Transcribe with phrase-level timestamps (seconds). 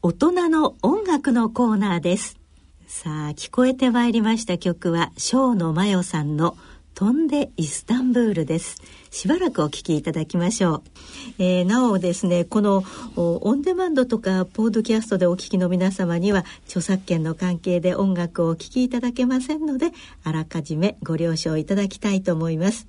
[0.00, 2.38] 大人の音楽のコーナーです。
[2.86, 6.56] さあ聞こえてまいりました曲は生野真代さんの
[6.94, 8.76] 飛んでイスタンブールです。
[9.10, 10.82] しばらくお聞きいただきましょう、
[11.40, 12.84] えー、なおですねこの
[13.16, 19.90] オンデマンドとかポードキャストでお聞きの皆様には著作権の関係で音楽をお聞きいただけませんので
[20.22, 22.86] あらかじめご了承いただきたいと思います。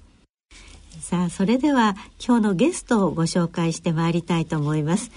[1.01, 5.09] さあそれでは今日のゲストをご紹介してまいりたいと思います。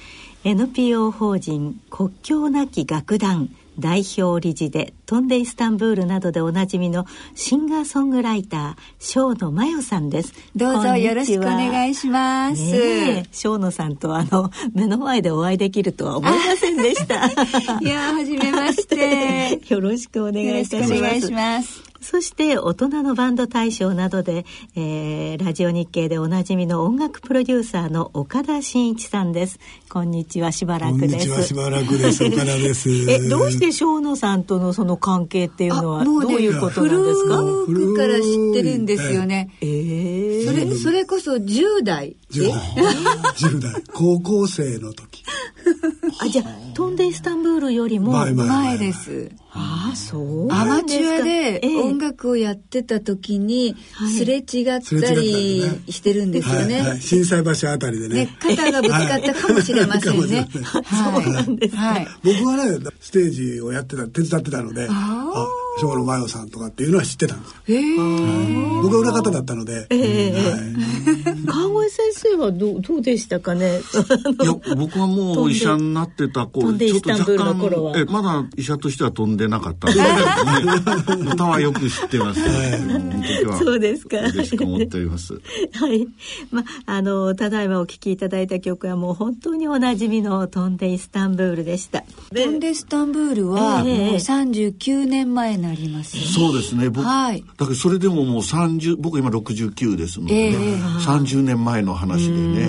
[0.45, 10.34] NPO 法人国境なき楽団代表理事で「飛んでイスタンブール」などでおなじみのシンガーソングライター生野真代さんです。
[10.56, 17.27] どうぞよろしくお願いします、ね、生野さんとあの目の前でお会いできるとは思いませんでした。
[17.80, 19.60] いや初めまして。
[19.73, 29.60] よろしくお願いいたしますそして大人のバンド大賞などで、えー、ラジオ日経でおなじみの音楽プロデューサーの岡田真一さんです。
[29.88, 31.43] こんにちはしばらくです。
[31.45, 32.24] しばらくです。
[32.24, 32.91] 岡田です。
[33.09, 37.43] えどうして生野さんとのその関係っていうのはどういうことなんですか？
[37.66, 39.51] 古くから知ってるんですよね。
[39.60, 42.16] えー、それそれこそ10代。
[42.32, 43.73] 10代。
[43.93, 45.23] 高校生の時。
[46.21, 49.30] あじゃあ飛んでイスタンブールよりも前です。
[49.55, 53.77] ああそうアマチュアで音楽をやってた時に
[54.16, 56.74] すれ違ったりしてるんですよね。
[56.80, 58.24] はいはい、震災橋あたりでね。
[58.24, 60.49] ね肩がぶつかったかもしれませんね。
[60.52, 60.60] そ
[61.30, 64.88] うなんですはい、僕はねステージをやってた手伝ってたので。
[64.91, 65.47] あ
[65.78, 67.59] 生野真代さんとかっていうのは知ってたんですよ。
[68.82, 69.87] 僕は裏方だったので。
[69.88, 71.12] 川越先
[72.37, 73.81] 生はどうどうでしたかね？
[74.43, 80.05] いや僕はもう医者になってた頃ちょっと若干えまだ医者としては飛んでなかったんです
[81.06, 82.41] けど、ね、 歌はよく知ってます。
[82.41, 84.19] は そうですか。
[84.19, 85.34] 嬉しく思っております。
[85.34, 86.06] はい。
[86.50, 92.05] まあのただいまお聴きいただいた曲はもう本当におなじみの飛んでイスタンブールでした。
[92.34, 102.69] 飛んでイスタンブールはもう39年前なります、ね、そうですね僕、はい、だけどそれでももう30僕今69ですのでね、えー、30年前の話で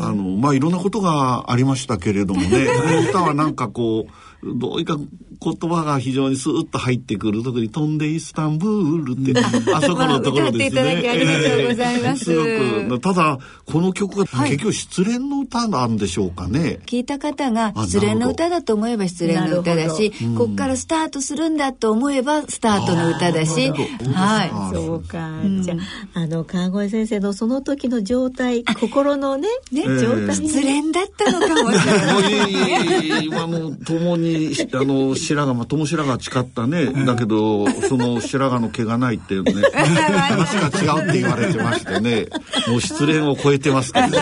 [0.00, 2.66] あのまあいろんなことがありましたけれどもね。
[3.10, 4.06] 歌はなんかこ
[4.42, 4.96] うどういか
[5.42, 9.40] 言葉が非常にスーッと入ってくる特に「飛んでイスタンブール」って
[9.74, 10.82] あそこのところですね。
[10.82, 12.24] ありがとうございます。
[12.24, 16.60] すごくただこの曲が結局失恋の歌なんでしょうかね。
[16.60, 23.70] はい、聞いた方が失恋の歌だと思えば失恋の歌だし、こっからスタートするんだと思えばスタートの歌だし、
[24.14, 24.74] はい。
[24.74, 25.30] そうか。
[25.60, 25.76] じゃ
[26.14, 33.24] あの川越先生のその時の状態、心のねね、状態失恋だったのかもしれない。
[33.30, 39.52] 今の共ににあの 白髪ま友白髪誓ったね、だけどその白髪の毛がないっていう ね。
[39.72, 42.26] 話が違うって言われてましてね。
[42.68, 44.16] もう失恋を超えてますけど、ね、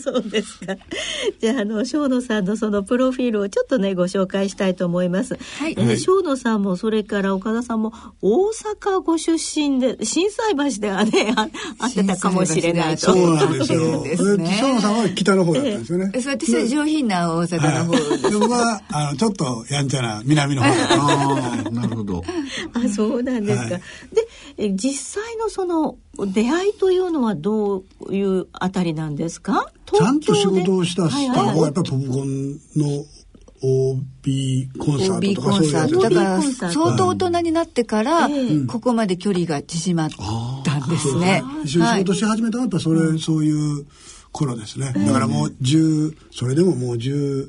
[0.02, 0.76] そうですか。
[1.38, 5.36] じゃあ、あの、生野さんのそのプロフィールをちょっとね、ご紹介したいと思います。
[5.58, 5.74] はい。
[5.76, 13.12] えー、生野さんも、それから岡田さんも、大阪ご出身で、心斎橋ではね、 あ会ってたかもしれないと。
[13.12, 14.04] そうなんですよ。
[14.38, 16.10] 生野さんは北の方だったんですよね。
[16.14, 17.92] えー、そう私は上品な大阪の方
[18.30, 18.38] で。
[18.38, 22.24] 僕は、あの、ちょっとやんちゃな南の方ああ、 なるほど。
[22.90, 23.74] あ、そうなんですか。
[23.74, 23.82] はい、
[24.56, 29.72] で、実際のその、出会いというのはどういうあたりなんですか？
[29.86, 33.04] ちゃんと仕事をしたスターはやっぱりポップコンの
[33.62, 35.92] OB コンサートとかそういうやつ。
[35.92, 38.28] だから相当大人になってから、
[38.68, 40.10] ここまで距離が縮まっ
[40.64, 41.42] たんですね。
[41.64, 43.86] 一緒に仕事し始めたのはやっぱそれ、そういう
[44.32, 44.92] 頃ですね。
[44.94, 47.48] だからもう10それでももう10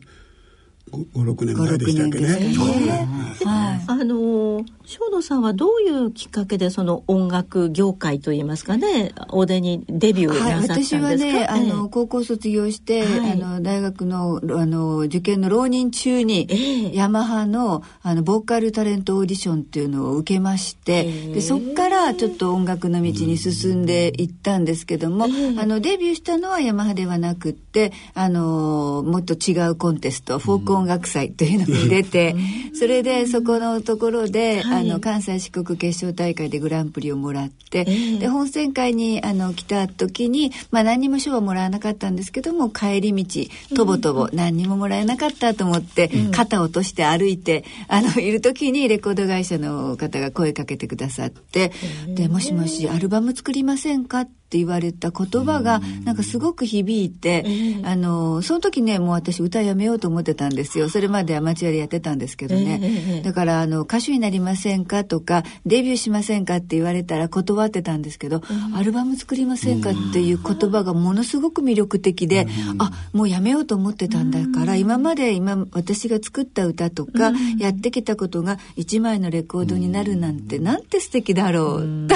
[0.92, 2.28] 56年前でしたっけね。
[2.28, 3.08] ね。
[3.46, 21.10] はい、あの生野さんはどういうきっかけでその音楽業界といいますかねおでにデビューなさったんですか、はい、私はね、あの高校卒業して、はい、あの大学のあの受験の浪人中に、えー、ヤマハのあのボーカルタレントオーディションっていうのを受けまして、え。
[21.10, 27.71] ー、でそこからちょっと音楽の道に進んでいったんですけども、えー、あのデビューしたのはヤマハではなくって
[28.14, 32.36] あのもっと違うコンテストフォーク音楽祭というのに出て、
[32.74, 51.72] それでそこのところで、はい、あの関西四国決勝大会でグランプリをもらって、えー、で本選会にあの来た時に、まあ、何にも賞はもらわなかったんですけども帰り道とぼとぼ何にももらえなかったと思って、うん、肩を落として歩いてあのいる時にレコード会社の方が声かけてくださって
[52.08, 57.46] 「でもしもしアルバム作りませんか?」ってって言われた言葉がなんかすごく響いて、
[57.86, 60.90] あのその時ねもう私歌やめようと思ってたんですよ。
[60.90, 68.42] それまでアマチュアでやってたんですけどね、だからあの歌手になりませんかとかデビューしませんかって言われたら断ってたんですけど、
[68.76, 72.46] アルバム作りませんかっていう言葉がものすごく魅力的で、
[72.78, 82.16] あもうやめようと思ってたんだから、今まで今私が作った歌とか、やってきたことが1枚のレコードになるなんて、なんて素敵だろうと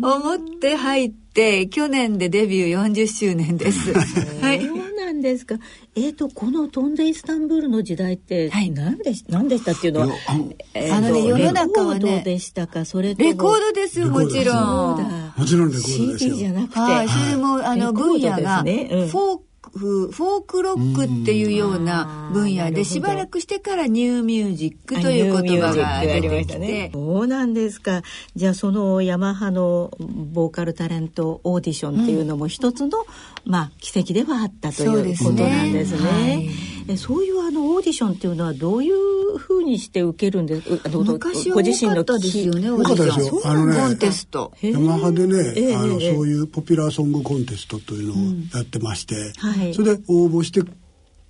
[0.00, 3.92] 思って入って、去年でデビュー40周年です。
[3.92, 4.64] はい。
[4.64, 5.56] そうなんですか。
[5.96, 10.08] えっ、ー、と、この飛んでイスタンブールの時代って、はい、何でし、何でしたっていうのは、
[10.74, 15.34] えー、あのね、世の中はね、でしたか、それレコードですよ、もちろん。
[15.36, 16.30] もちろんレコードですよ。
[16.30, 16.78] CD じゃなくて。
[16.78, 26.44] はい、それも、あの、分野が、フォークフォークロックっていうような分野でしばらくしてからニューミュージックという言葉が出て。
[26.44, 28.02] きて、ね、そうなんですか。
[28.36, 33.04] じゃあそのヤマハのボーカルタレントオーディションっていうのも一つの、うん、
[33.44, 35.98] まあ奇跡ではあったということなんですね。
[35.98, 36.50] そう、ね。
[36.88, 43.42] はい、そういうあのオーディションっていうのはどういうふうにして受けるんです昔は多かったですよね多かったですよ。
[43.44, 44.52] あのねコンテスト。
[44.62, 48.16] ヤマハでね、あのそういうポピュラーソングコンテストというのを
[48.58, 49.74] やってまして、はい。
[49.74, 50.62] それで応募して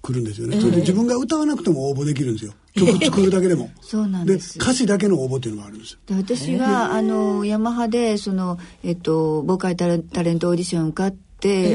[0.03, 2.53] くるんですよね、それで自分が歌わなくても応募できるんですよ。
[2.75, 3.71] 曲作るだけでも。
[3.81, 4.59] そうなんです。
[4.59, 11.24] 歌詞だけの応募っていうのがあるんですで私があのヤマハでその、えっと、ボーカルタレントオーディション受かって、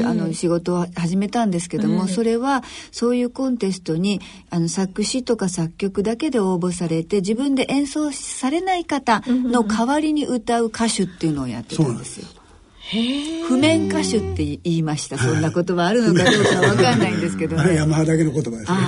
[0.04, 4.20] あの仕事を始めたんですけども、それはそういうコンテストに
[4.50, 12.39] あの作詞とか作曲だけで応募されて自分で演奏されない方の代わりに歌う歌手っていうのをやってたんですよ。
[13.48, 15.16] 譜面歌手って言いました。
[15.16, 18.78] そんな言葉あるのかどうかわかんないんですけど、ね、あれ山だけの言葉ですね。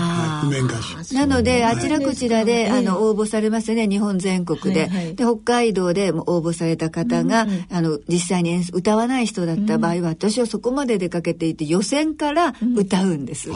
[0.43, 1.14] 譜面歌手。
[1.14, 4.90] なので、あちらこちらで、あの、応募されますね、日本全国で。
[5.14, 13.50] で、北海道で応募された方が、あの、実際に歌わない人だった場合は、私はそこまで出かけていて、予選から歌うんです。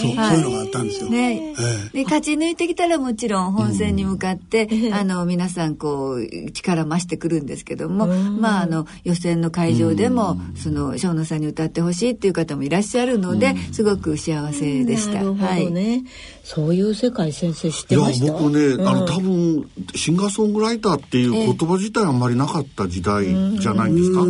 [0.00, 1.10] そう、そういうのがあったんですよ。
[1.10, 1.54] ね、
[1.92, 15.24] で勝ち抜いてきたらもちろん本戦に向かって、あの皆さんこう力増してくるんですけども、まああの予選の会場でも、その生野さんに歌ってほしいっていう方もいらっしゃるので、すごく幸せでした。
[15.24, 16.04] はい。
[16.48, 18.24] そういう世界先生知ってました？
[18.24, 23.24] いや僕ね、あの多分シンガーソングライターっていう言葉自体あんまりなかった時代
[23.58, 24.20] じゃないんですか？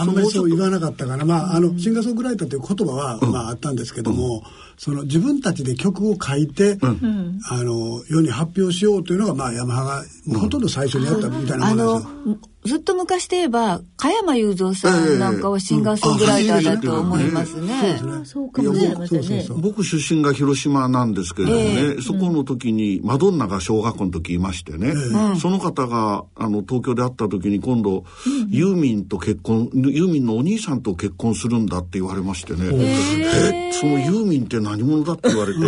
[0.00, 4.44] あんまりそう言わなかったから、まああのシンガーソングライターという言葉は、まああったんですけども。
[4.78, 12.38] その自分たちで曲を書いて、うん、あの世に発表しようというのがまあヤマハがほとんど最初にやったみたいなものですよ。
[12.66, 17.98] ずっと昔で言えば加山雄三さんなんかはシンガーソングライターだと思いますね。
[18.24, 19.46] そうかもしれませんね。
[19.56, 24.92] 僕出身が広島なんですけれどもね、そこの時にマドンナが小学校の時いましてね、
[25.40, 28.04] その方があの東京で会った時に今度、
[28.48, 33.72] ユーミンと結婚ユーミンのお兄さんと結婚するんだって言われましてね、え。
[33.72, 35.58] そのユーミンって何者だって言われて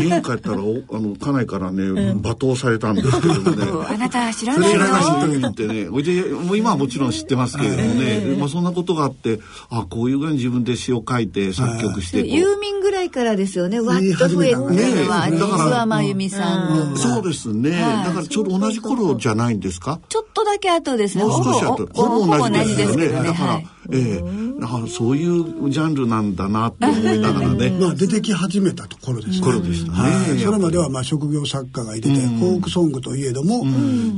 [0.00, 1.82] 家に帰ったらおあの家内からね
[2.14, 3.66] 罵倒されたんですけどね。
[3.88, 4.74] あなた知らないの？
[4.74, 9.40] 知らないユーミンってね、おいでもう今はもちろん知ってますけれどもね、まあそんなことがあって、
[9.70, 12.26] あこういうぐらいに自分で詩を書いて作曲して。
[12.26, 16.96] ユーミンぐらいからですよね、わっと増えたのは、実は真由美さん。
[16.96, 17.70] そうですね。
[18.04, 20.00] だからちょうど同じ頃じゃないんですか？
[20.08, 21.24] ちょっとだけ後ですね。
[21.24, 21.86] もう少し後。
[21.94, 23.08] ほぼ同じですよね。
[23.08, 24.22] だから、ええ
[24.60, 27.70] だからそういうジャンルなんだなって思いながらね。
[27.80, 30.38] まあ出てき始めたところです頃でしたね。
[30.42, 33.66] それまではまあ職業作家がいてて、フォークソングといえども、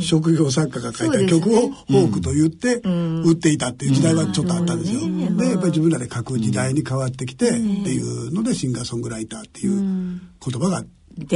[0.00, 5.00] 職業作家が書いた曲をフォークと言って売っていたっていう時代はちょっとあったんですよ。
[5.36, 10.84] で、やっぱり自分らで書く時代に変わってきてっていうのでシンガーソングライターっていう言葉が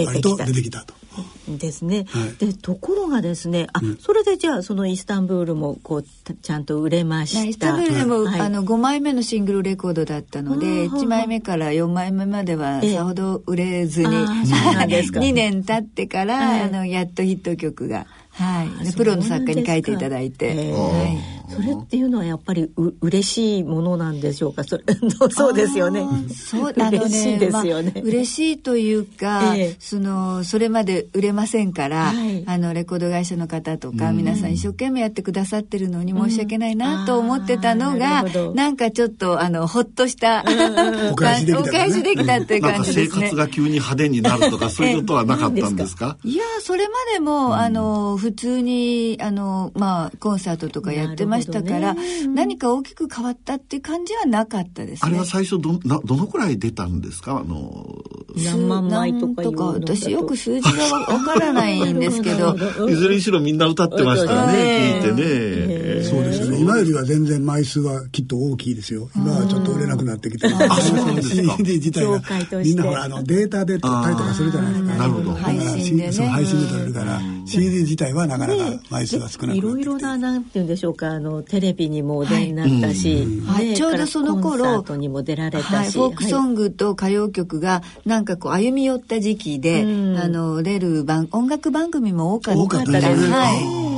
[0.04, 0.99] 割と出てきたと。
[1.48, 7.44] ですね、はい、でところがですねあ、うん、それでじゃあそのイスタンブールもこうちゃんと売れました。
[7.44, 18.06] イスタンブールでも、はい、あの5枚目のシングルレコードだったので1枚目から4枚目まではさほど売れずに、ええ、2 年経ってから、あのやっとヒット曲が。
[18.32, 24.64] はい、プロの作家に書いていただいて、はい、それっていうのはやっぱりう嬉しいものなんでしょうか？
[24.64, 24.84] それ
[25.30, 26.06] そうですよね。
[26.34, 40.44] そうあのね嬉しいですよね、まあ、嬉しいというか、えー、そのそれまで売れませんから、はい、あのレコード会社の方とか、皆さん一生懸命やってくださってるのに申し訳ないなと思ってたのが、うん、なんかちょっとあのほっとした、
[41.12, 43.26] お返しできた、ね、お返しできたっていう感じですね。
[43.28, 46.16] 生活が急に派手になるとかそういうことはなかったんですか？
[46.24, 57.38] いやそれまでも、あの普通にあのまあコンサートとかやってまましたから、ね、何か大きく変わったっていう感じはなかったです、ね、あれは最初どなどのくらい出たんですか？
[57.38, 58.02] あの
[58.36, 59.52] 何万枚とかと。
[59.52, 62.56] か私よく数字がわからないんですけど。
[62.88, 66.58] いずれにしろみんな歌ってましたね、聞いてね、そうですね。
[66.60, 69.08] 今よりは全然枚数はきっと大きいですよ。
[69.14, 71.56] 今はちょっと売れなくなってきてあそうですか。
[71.58, 72.20] CD 自体が
[72.64, 74.94] みんなほらあのデータで撮ったりとかするじゃないですか。
[74.96, 75.32] なるほど。
[75.32, 89.84] 配信で、ね、配信で撮れるから CD 自体はなかなか枚数が少なくなっていろいろななんていうんでしょうかあのテレビにもお出になったし、はい、ちょうどその頃コンサートにも出られたし、フォークソングと歌謡曲がなんかこう歩み寄った時期で、あ
[90.28, 93.30] の出る番音楽番組も多かったです。
[93.30, 93.89] はい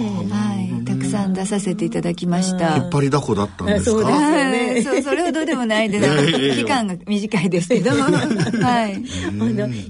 [1.42, 2.76] 出させていただきました。
[2.76, 3.90] 引っ張りだこだったんですか？
[3.90, 4.82] そうですね。
[4.82, 6.56] そうそれほどでもないです。
[6.56, 9.02] 期間が短いですけど、はい。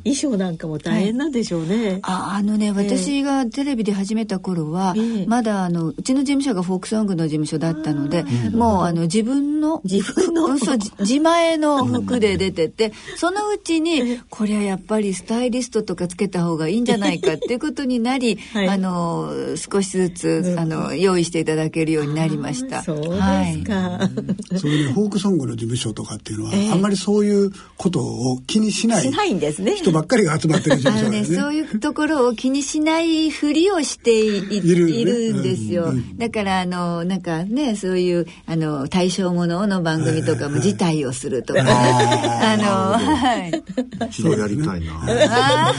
[0.05, 2.01] 衣装なんかも大変なんでしょうね。
[2.03, 4.95] ああのね私がテレビで始めた頃は
[5.27, 22.83] まだあのうちの事務所がフォークソングの事務所だったので、もうあの自分の自分のそう自前の服で出てて、そのうちにこれはやっぱりスタイリストとかつけた方がいいんじゃないかっていうことになり、あの少しずつあの用意していただけるようになりました。
[22.83, 23.19] そうですか。
[23.19, 24.11] は
[24.53, 29.77] い、そういうね、フォークソングの事務所とかっていうのは、えー、あんまりそういうことを気にしないないんですね。
[29.77, 31.37] 人ばっかりが集まってる事務所ですね。
[31.37, 35.85] ねそういうところを気にしないふりをしている,、いるんですよ。
[35.85, 42.65] うんうん、だからあのなんかねそういうあの対象ものの番組とかも辞退をするとか、あの
[42.99, 43.63] はい。
[44.09, 45.73] 一度やりたいな。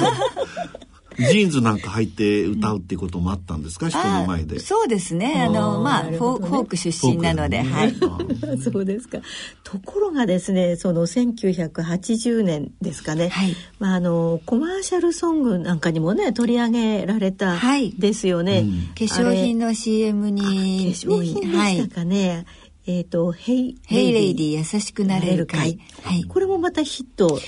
[1.17, 4.59] ジーンズなんか履いて歌うっていうこともあったんですか、人の前で。
[4.59, 5.45] そうですね。
[5.47, 7.95] あの、まあ、フォーク出身なので、はい。
[8.61, 9.19] そうですか。
[9.63, 13.29] ところがですね、その1980年ですかね。
[13.29, 13.55] はい。
[13.79, 17.59] まあ、あの、コマーシャルソングなんかにもね、取り上げられた
[17.97, 18.65] ですよね。
[18.97, 20.41] 化粧品の CM に。
[20.41, 22.45] 化粧品でしたかね。
[22.85, 25.79] えっ、と、 Hey、Hey Lady 優しくなれるかい。
[26.01, 26.25] はい。
[26.25, 27.39] これもまたヒット。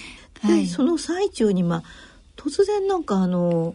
[0.41, 1.83] はい、その最中に、まあ、
[2.45, 3.73] 突然なんかあの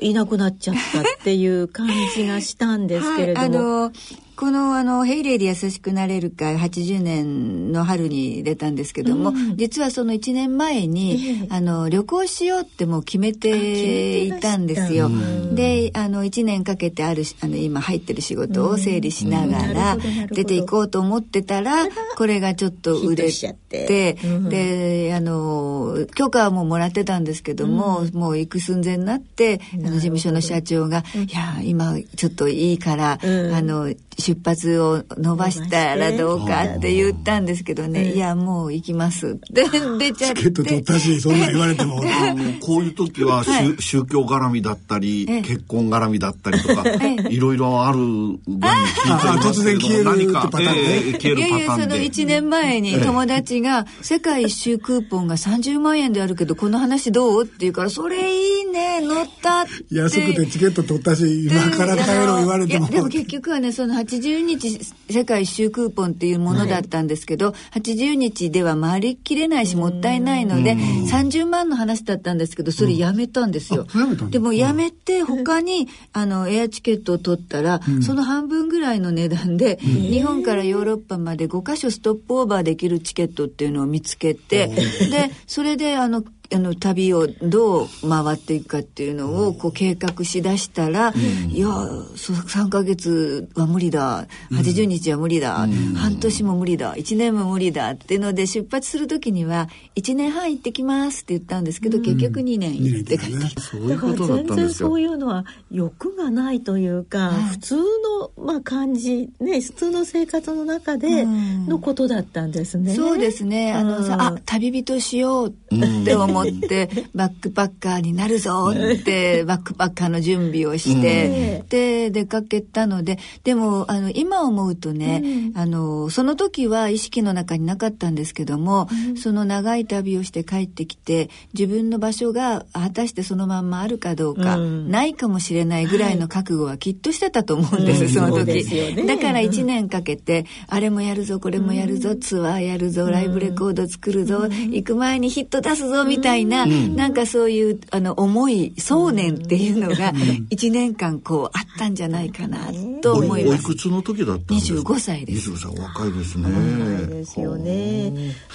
[0.00, 3.40] いなくなっちゃったっていう感じがしたんですけれども。
[3.40, 3.92] はい、あの
[4.36, 15.10] このあの「Hey Lady 優しくなれるかい」80年の春に出たんですけども、うん、実はその1年前に、あの旅行しようってもう決めていたんですよ。
[15.54, 19.96] であの1年かけてあるあの今入ってる仕事を整理しながら
[20.30, 21.86] 出ていこうと思ってたら
[22.16, 24.16] これがちょっと売れて、
[24.48, 33.92] であの許可はもうもらってたんですけども、うん、もう行く寸前になってあの事務所の社長が「いや今ちょっといいから、あの
[34.24, 39.32] 出発を伸ばしたらどうかって言ったんですけどね、いや、もう行きます。
[39.32, 39.64] って
[39.98, 40.36] 出ちゃって。
[40.36, 42.02] チケット取ったし、そんな言われても。
[42.60, 46.84] こういう時は、はい、宗教絡みだったり、結婚絡みだったりとか、
[47.28, 51.38] いろいろある突然消える何か、えー、消えるパターンで。
[51.38, 57.44] いやいや、その1年前に友達が、世界一周クーポンが30万円であるけど、この話どう？
[57.44, 59.94] って言うから、それいいね、乗ったって。
[59.94, 62.88] 安くてチケット取ったし、今から帰ろう言われても。
[62.88, 64.78] でも結局はね、その80日
[65.08, 73.86] 世界一周クーポンっていうものだったんですけど、はい、80日では回りきれないしもったいないので、30万の話だったんですけど、それやめたんですよ。
[74.30, 94.26] でもやめて他に、あの、エアチケットを取ったら、その半分ぐらいの値段で、日本からヨーロッパまで5カ所ストップオーバーできるチケットっていうのを見つけて、で、それであの、あの旅をどう回っていくかっていうのをこう計画しだしたら、うん、いや3か月は無理だ。
[94.52, 96.94] 80日は無理だ、うん、半年も無理だ。
[96.94, 104.88] 1年も無理だっていうので出発する時には1年半行ってきますって言ったんですけど、うん、結局2年行って帰ってきた、そういうことだったんですよ。
[104.88, 113.72] そういうのは欲がないというか、はい、普通の、まあ、感じね普通の生活の中でのことだったんですね、そうですね。
[113.72, 138.64] あのさあ旅人しようって思ってバックパッカーになるぞってバックパッカーの準備をして、で出かけたのででもあの今思うとね、あのその時は意識の中になかったんですけども、その長い旅をして帰ってきて自分の場所が果たしてそのまんまあるかどうか、ないかもしれないぐらいの覚悟はきっとしてたと思うんです、その時、
[139.06, 146.23] だから1年かけてあれもやるぞこれもやるぞ、ツアーやるぞライブレコード作るぞ、行く前にヒット出すぞみたいな、
[146.64, 150.12] うん、なんかそういうあの思い想念っていうのが
[150.50, 153.66] 1年間こうあったんじゃないかなと思います。
[153.68, 155.50] おいくつの時だったんですか ?25 歳です。
[155.50, 156.44] 25歳若いですね。
[156.44, 158.12] 若いですよね。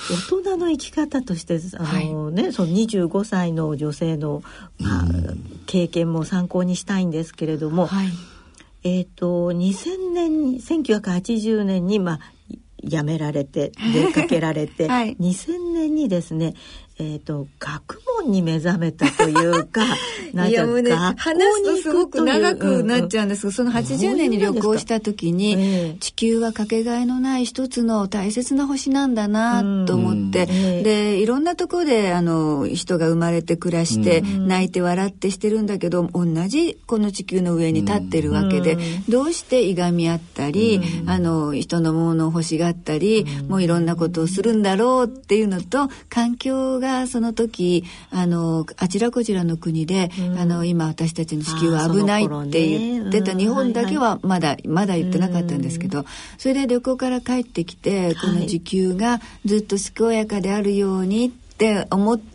[0.09, 4.43] 大人の生き方としてあの、ね、その25歳の女性の、
[4.79, 5.05] まあ、
[5.65, 8.07] 経験も参考にしたいんですけれども、はい
[8.83, 12.19] えっ、ー、と2000年に1980年にまあ
[12.83, 16.53] 辞められて出かけられて、 はい、2000年にですね
[16.99, 19.83] えっ、ー、と学問に目覚めたというか
[20.47, 23.47] いやもうね話すとすごく長くなっちゃうんです。
[23.47, 56.05] が、その80年に旅行した時に、えー、地球はかけがえのない一つの大切な星なんだなと思って、えー、でいろんなところであの人が生まれて暮らして、泣いて笑ってしてるんだけど同じこの地球の上に立ってるわけで、どうしていがみ合ったり、あの人のものを欲しがったり、もういろんなことをするんだろうっていうのと環境ががその時あのあちらこちらの国で、うん、あの今私たちの地球は危ないって言ってた、日本だけはまだ、まだ言ってなかったんですけど、
[56.37, 62.28] それで旅行から帰ってきてこの地球がずっと健やかであるようにって思って。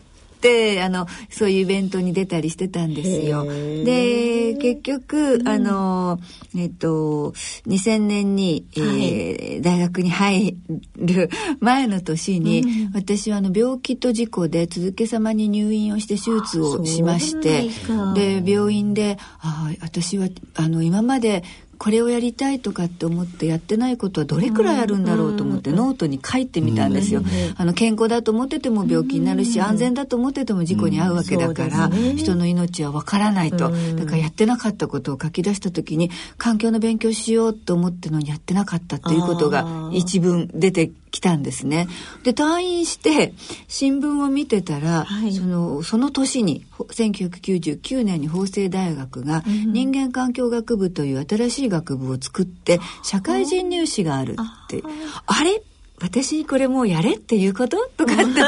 [0.45, 3.45] ってあのそういうイベントに出たりしてたんですよ。
[3.45, 6.21] で結局、あの
[6.55, 7.33] えっと
[7.67, 10.57] 2000年に、えー、はい、大学に入
[10.97, 17.71] る 前の年に、うん、私はあの病気と事故で続けさまに入院をして手術をしまして
[18.15, 21.43] で病院であ私はあの今まで
[21.79, 27.23] これをやりたいとかって思ってやってないことはどれくらいあるんだろうと思ってノートに書いてみたんですよ。
[27.57, 33.71] あの健康だと思ってても病気になるし安全だと思ってても事故に遭うわけだから人の命はわからないと。
[33.97, 41.87] だからやってなかったことを書き出した時に環境の勉強しようと思ってのにやってなかったっていうことが一文出て来たんですね。
[42.25, 43.35] で退院して
[43.69, 54.83] 新聞を見てたら、はい、そのその年に1999年に法政大学が人間環境学部という新しい学部を作って社会人入試があるって。
[55.27, 55.63] あれ？
[56.01, 57.77] 私これもうやれっていうこと？
[57.97, 58.43] とかって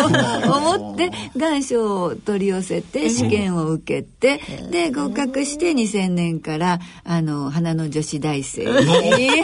[0.48, 8.64] 思 って願書を取り寄せて試験を受けてで合格して2000年からあの花の女子大生。
[8.64, 8.70] に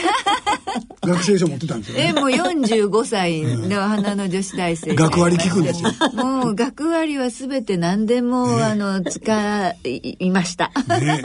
[1.04, 4.94] 学生証持ってたんですよ、ね、えもう45歳の花の女子大生。
[4.94, 5.90] 学割聞くんですよ。
[6.14, 11.22] もう学割は全て何でも、ね、あの使いました、ね、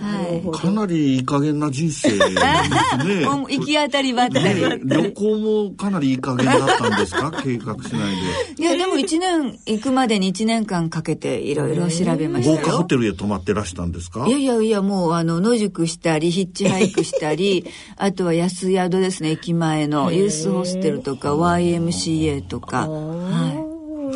[0.00, 2.34] はい、かなりいい加減な人生ですね
[3.26, 7.30] 行き当たりばったり、旅行もかなりいい加減だったんですか？
[7.42, 8.16] 計画しない
[8.56, 8.62] で。
[8.62, 12.56] いや、でも1年行くまでに1年間かけていろいろ調べましたよ。
[12.58, 14.26] 豪華ホテルへ泊まってらしたんですか？
[14.26, 17.64] いやいやいや、もうあの、野宿したり、ヒッチハイクしたり、
[17.96, 22.88] あとは安宿ですね、駅前のユースホステルとか YMCA とか。
[22.88, 23.66] はい。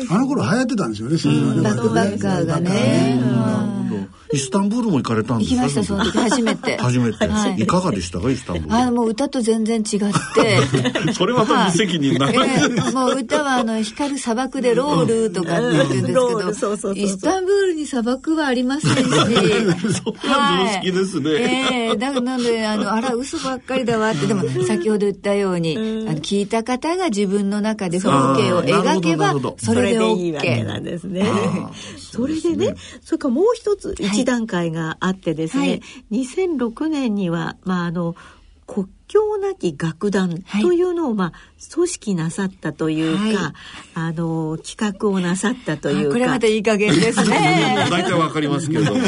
[0.09, 3.70] あの頃流行ってたんですよね、うん、バックバッカーがね。
[4.33, 6.17] イスタンブールも行かれたんですか行きました、その時。
[6.17, 6.77] 初めて。
[6.77, 7.27] 初めて。
[7.27, 8.75] はい、いかがでしたか、イスタンブール。
[8.75, 11.13] あもう歌と全然違って。
[11.13, 19.01] それは無責任な、えー、もう歌はあの、光る砂漠でロールとかって言うんですけど、イスタンブールに砂漠はありませんし。
[19.01, 19.21] そんな
[20.65, 21.31] 常識ですね。
[21.31, 28.09] ええー、だからなんで、あの、あら、嘘ばっかりだわって、でも先ほど言ったように、あの聞いた方が自分の中で風
[28.41, 31.25] 景を描けば、それで OK なんですね。
[31.97, 35.81] それでね、それからもう一つ、一段階があってですね、はい、
[36.11, 38.15] 2006年には、まあ、あの
[38.67, 41.33] 国境なき楽団というのを、まあ、
[41.73, 43.53] 組織なさったというか、はい、
[43.95, 46.13] あの企画をなさったというか。
[46.13, 47.87] これまたいい加減ですね。
[47.91, 48.99] 大体わかりますけど、は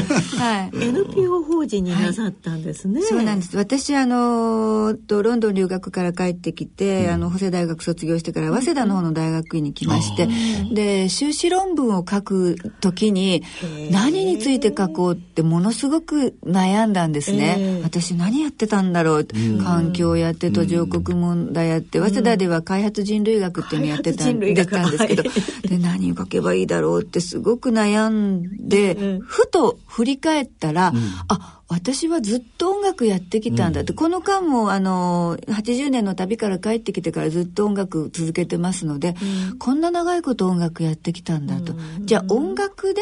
[0.74, 3.56] い、NPO 法人になさったんですね、はい、そうなんです。
[3.56, 13.42] 私あのとロンドン留学から帰ってきて、うん、あの法政大学卒業してから早稲田の方の大学院に来まして、うん、で修士論文を書く時に
[13.90, 17.80] 何について書こうってものすごく悩んだんですね。
[17.84, 30.98] 私何やってたんだろう、うん、環境やって途上国問題やって早稲田ででは開発人類学っていうのやってたんでたんですけど、で何を書けばいいだろうってすごく悩んで、うん、ふと振り返ったら、うん、
[31.30, 39.16] あ私はずっと音楽やってきたんだって、うん、この間もあの80年の旅から帰ってきてからずっと音楽続けてますので、
[39.50, 43.02] うん、こんな長いこと音楽やってきたんだと、うん、じゃあ音楽で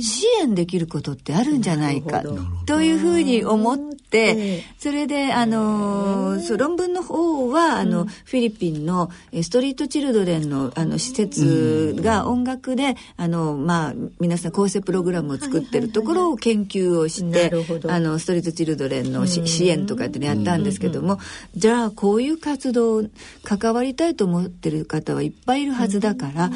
[0.00, 2.22] 支援できることってあるんじゃないか、
[2.66, 9.10] というふうに思って、それであのそう論文の方はあの、フィリピンの
[9.42, 17.50] ストリートチルドレンのあの施設が音楽であのまあ皆さん構成プログラムを作ってるところを研究をして、
[17.88, 21.18] あのストリートチルドレンの支援とかってやったんですけども、
[21.56, 23.04] じゃあこういう活動
[23.42, 26.50] 関わりたいと思ってる方はいっぱいいるはずだから、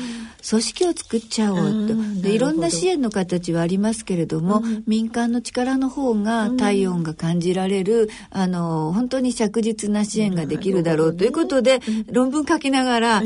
[0.49, 1.95] 組織を作っちゃおうと。
[2.23, 11.81] でいろんな支援の形はありますけれども、民間の力の方が体温が感じられる、あの本当に着実な支援ができるだろうということで、
[12.13, 13.23] 論文書きながら、あ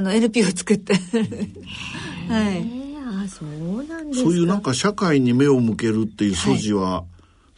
[0.00, 0.94] の NPO を作って。
[2.28, 2.82] はい。
[3.28, 7.04] そうなんですそういうなんか社会に目を向けるっていう素地は、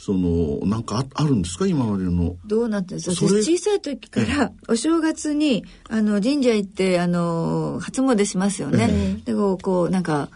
[0.04, 1.66] そのなんかあるんですか？
[1.66, 2.36] 今までの。
[2.44, 3.16] どうなってんですか？
[3.16, 10.28] 小さい時からお正月にあの神社行ってあの初詣しますよね、でこうこうなんか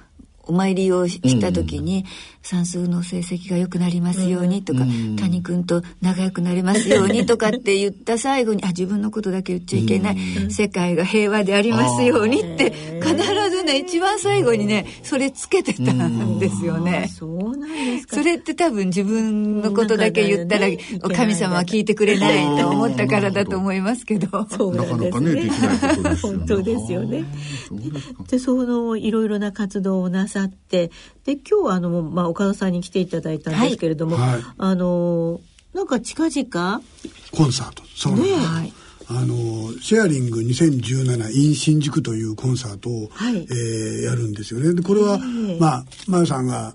[0.48, 2.04] お参りをした時に、
[2.42, 4.80] 算数の成績が良くなりますようにとか、
[5.20, 13.16] 谷君と仲良くなりますようにとかって言った最後に、あ、自分のことだけ言っちゃいけない、世界が平和でありますようにって必
[13.50, 17.08] ずね、一番最後にね、それつけてたんですよね。
[17.14, 18.16] そうなんですか。
[18.16, 20.68] それって多分自分のことだけ言ったら、
[21.14, 24.46] 神様は聞いてくれないと思ったからだと思いますけど。
[24.48, 26.38] そうなかなかね、できないことですよね。
[26.38, 27.24] 本当ですよね。
[28.30, 30.90] で、そのいろいろな活動をなさって、
[31.24, 35.40] で、今日あの、まあ、岡田さんに来ていただいたんですけれども、はい、あの、
[35.74, 36.80] なんか近々
[37.32, 37.82] コンサート。
[37.94, 38.38] そうなんです。
[38.38, 38.72] ねはい
[39.10, 44.74] あのシェアリング2017 in 新宿というコンサートを、はい、えー、やるんですよね。
[44.74, 45.18] でこれは、
[45.58, 46.74] まあまゆさんが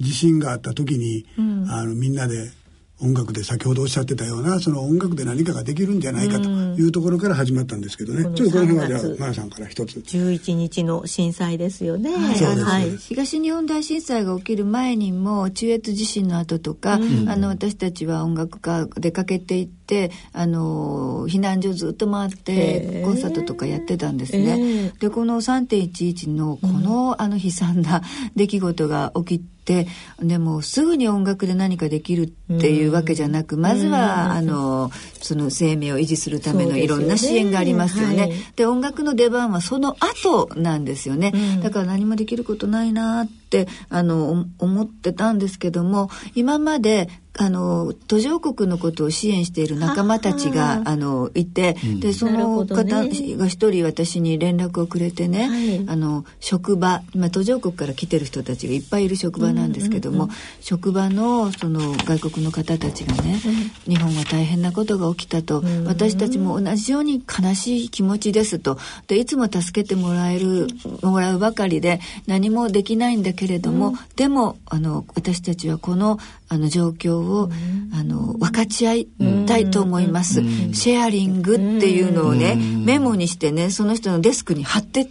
[0.00, 2.50] 地震があった時に、うん、あのみんなで
[2.98, 9.98] 音楽で先ほどおっしゃってたようなその音楽で何かができるんじゃないかというところから始まったんですけどね、うん、ちょっとこの辺はじゃあマヤさんから一つ。
[9.98, 28.02] 11日の震災ですよね、はい、そうです、はい、東日本大震災が起きる前にも中越地震の後とか、うん、あの私たちは音楽家出かけていってあの避難所ずっと回ってコンサートとかやってたんですね、えー、でこの3.11のこの、うん、あの悲惨な
[28.34, 29.86] 出来事が起きて
[30.20, 38.14] でもすぐに音楽で何かできるっていうわけじゃなく、まずは、あのその生命を維持するためのいろんな支援がありますよね。
[38.14, 41.32] で、ねはい、音楽の出番はその後なんですよね。
[41.64, 53.04] だから何もできることないなってあの思ってたんですけども今まであの途上国のことを支援している仲間たちがあのいて、うん、でその方が
[53.46, 63.40] 一人私に連絡をくれてね、はい、あの職場、まあ、途上国から来てる人たちがいっぱいいる職場なんですけども、うんうんうん、職場のその外国の方たちがね、
[63.86, 70.68] うん、日本は大変なことが起きたと、うん、私たちも同じように悲しい気持ちですとでいつも助けてもらえる
[71.02, 77.50] もらうばかりで何もできないんだけれども、でもあの私たちはこのあの状況を、
[77.92, 79.08] あの分かち合い
[79.46, 85.08] たいと思います、シェアリングっていうのをね、メモにしてねその人のデスクに貼って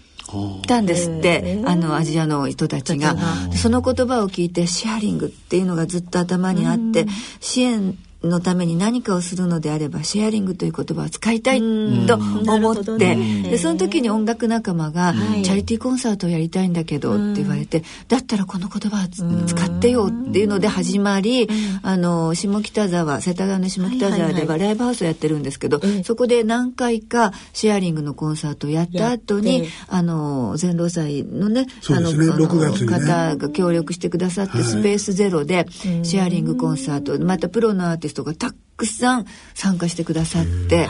[0.68, 3.16] たんですって、あのアジアの人たちが。
[3.56, 7.06] その言葉を聞いてシェアリングっていうのがずっと頭にあって、
[7.40, 7.98] 支援
[8.30, 21.48] のために何かをするのであればシェアリングという言葉を使いたいと思って、ね、でその時に音楽仲間が、チャリティーコンサートをやりたいんだけどって言われて、だったらこの言葉を使ってよっていうので始まり、
[21.84, 32.46] あの下北沢世田谷の下北沢ではライブハウスをやってるんですけど、そこで何回かシェアリングのコンサートをやった後にあの全労祭のねあの、ね、
[32.86, 35.66] 方が協力してくださって、スペースゼロで
[36.04, 40.90] シェアリングコンサートまたプロのアーティスト人がたくさん参加してくださって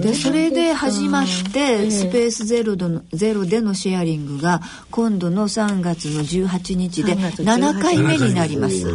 [0.00, 8.86] でそれで始まってスペースゼロのゼロでのシェアリングが今度の3月の18日で7回目になります。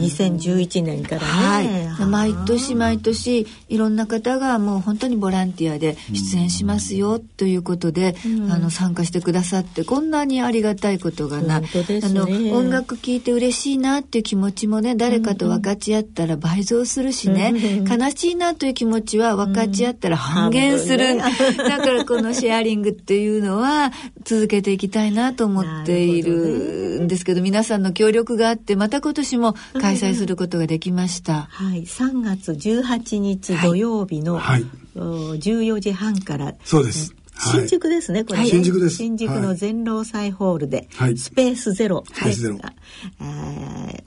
[0.00, 11.68] 2011年からね、はい、毎年毎年いろんな方がもう本当にボランティアで出演しますよということで、うん、あの参加してくださってこんなにありがたいことがな、ね、
[12.02, 12.24] あの
[12.56, 21.18] 音楽聴いて嬉しいなっていう気持ちもね誰かと分かち合ったら倍増するしね、うん、悲しいなという気持ちは分かち合ったら半減する、うん、
[21.58, 23.92] だからこのシェアリングっていうのは
[24.24, 31.48] 続けていきたいなと思っているんですけど皆さんの協力があってまた今年も開催することができました。
[31.50, 36.54] はい、3月18日土曜日の、はい、14時半から。
[36.64, 37.14] そうです。
[37.40, 38.96] 新宿ですね、これ、ね、新宿です。
[38.96, 43.49] 新宿の全労祭ホールで、はい、スペースゼロ、はい、えー、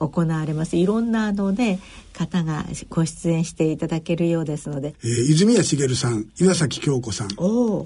[0.08, 0.76] 行われます。
[0.76, 1.78] いろんなので、
[2.12, 4.94] 方がご出演していただけるようですので。
[5.02, 7.28] えー、泉谷しげるさん、岩崎京子さん、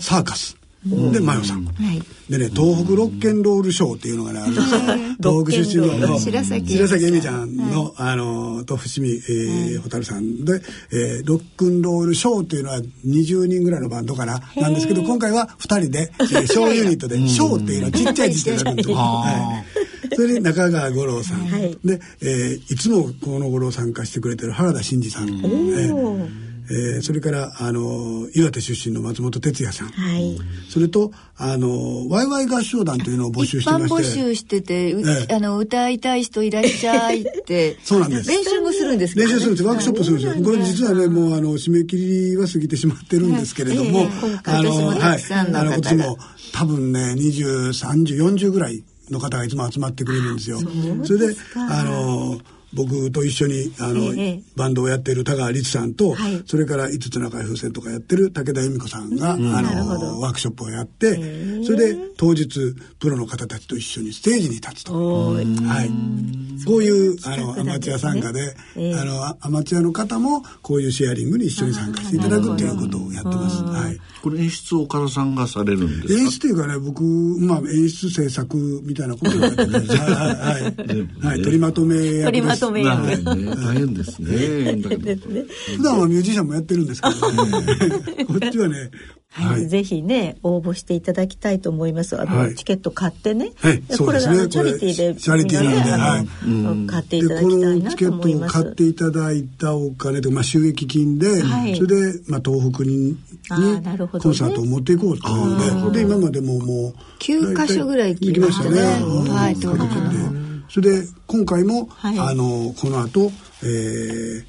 [0.00, 0.58] サーカス。
[0.84, 1.64] で、マヨさん。
[1.64, 2.00] はい、
[2.30, 4.80] でね、東北ロッケンロールショーっていうのがね、あるんですよ。
[5.20, 18.94] 東北出身の白崎恵美ちゃんの、あの、と伏見、えー、蛍さんで、えー、ロックンロールショーっていうのは20人ぐらいのバンドかな、なんですけど、今回は2人で、えー、ショーユニットで、ショーっていうのはちっちゃい字で書くんですよ。
[18.94, 19.77] はい。
[20.14, 33.88] それで中川五郎さん、はい、で、えー、いつもこの頃参加してくれてる原田真二さん、えーえー、それからあの岩手出身の松本哲也さん、はい、それとあのワイワイ合唱団というのを募集してまして。
[33.88, 37.78] 募集してて、えー、あの歌いたい人いらっしゃいって。
[37.84, 38.28] そうなんです。
[38.28, 39.64] 練習もするんですか、ね、練習するんです。
[39.64, 40.44] ワークショップするんですよ。
[40.44, 45.22] これ実はねもうあの締め切りは過ぎてしまってるんですけれども、えー、あのはい。
[45.30, 46.18] あの今年も
[46.52, 50.58] 多分ね203040ぐらいの方がいつも集まってくれるんですよ。
[51.04, 52.38] それであの
[52.72, 61.14] 僕と一緒にあの、えバンドをやってる田川律さんと、はい、それから五つ中井風船とかやってる武田由美子さんが、うん、あのワークショップをやって、
[61.64, 73.62] それで当日プロの方たちと一緒にステージに立つと、はい、こういうあのアマチュア参加で、あのアマチュアの方もこういうシェアリングに一緒に参加していただくっていうことをやってます。
[73.62, 76.20] はい、これ演出岡田さんがされるんですか？
[76.20, 79.88] 演出というかね僕、まあ、演出制作みたいなことをやってます。
[79.96, 81.26] はい、はい。
[81.26, 82.57] はい、取りまとめ役です。
[82.58, 83.16] とめ役、ね、
[83.56, 84.30] 大変ですね。
[85.76, 88.24] 普段はミュージシャンもやってるんですけどね。
[88.26, 88.90] こっちはね、
[89.30, 92.20] はい、ぜひね応募していただきたいと思います。
[92.20, 93.52] あの、はい、チケット買ってね。
[93.56, 97.90] はい、これ、ね、チャリティーでチャリティーなんで、はい、買っていただきたいなと思います。
[97.90, 103.16] このチケットを買っていただいたお金とまあ収益金で、はい、それでまあ東北にに
[104.20, 108.80] コンサートを持っていこうというので、で今までももう九箇所ぐらい行きましたね。
[109.30, 110.47] はい、東北で。
[110.68, 113.30] それで今回も、はい、あのこの後、
[113.62, 114.44] えー、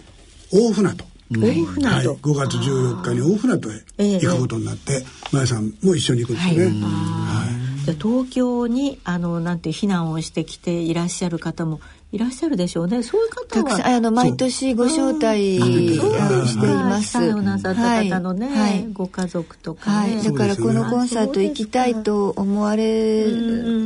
[0.51, 1.05] 大船渡。
[1.31, 6.65] 大船渡、はい、5月14日に大船渡へ行くことになって、まやさんも一緒に行くんですね。
[6.65, 7.89] はい。
[7.89, 11.79] はい、東京にあのなんて避難をしてきていらっしゃる方も
[12.11, 13.03] いらっしゃるでしょうね。
[13.03, 13.87] そういう方は。
[13.87, 17.17] あの毎年ご招待しています。
[17.17, 20.15] をなさった方のね、はい、ご家族とか、ね。
[20.15, 23.27] はい、だからこのコンサート行きたいと思われ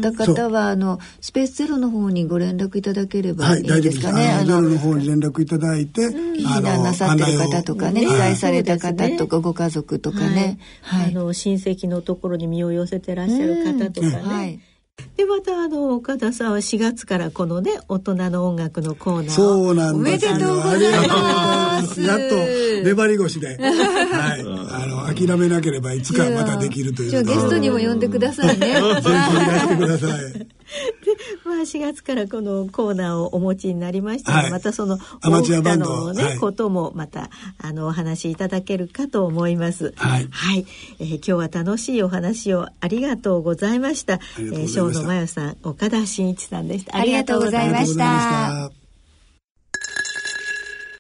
[0.02, 4.36] た方はあのスペースゼロの方にご連絡いただければいいですかね。
[4.36, 14.16] はい、ゼロの方に連絡いただいて、避難なさってる方とかね、被災された方とかご家族とかね、はい、あの親戚のところに身を寄せてらっしゃる方とかね。
[14.24, 14.60] はい
[15.16, 20.26] でまたあの岡田さんは4月からこのね大人の音楽のコーナーそうなんです。
[20.26, 22.02] よおめでとうございます。
[22.02, 22.36] やっと
[22.84, 24.42] 粘り腰で はい。
[24.42, 28.68] あの諦めなければいつかまたできるというじゃあゲストにも呼んでくださいね。
[28.74, 30.48] ぜひいらしてください
[31.54, 39.94] まあ4月からこのコーナーをお持ちになりましたら、はい、またそのアマチュアバンドのね、はい、こともまたあのお話しいただけるかと思います。
[39.96, 40.66] はい、はい、
[41.00, 44.14] えー、今日は楽しいお話をありがとうございました。
[44.14, 46.98] えー、小野真代さん、岡田真一さんでした。
[46.98, 48.83] ありがとうございました。